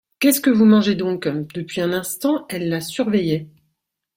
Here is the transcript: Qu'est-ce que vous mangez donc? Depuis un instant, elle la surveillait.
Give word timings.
Qu'est-ce 0.17 0.41
que 0.41 0.49
vous 0.49 0.65
mangez 0.65 0.95
donc? 0.95 1.27
Depuis 1.53 1.79
un 1.79 1.93
instant, 1.93 2.47
elle 2.49 2.69
la 2.69 2.81
surveillait. 2.81 3.47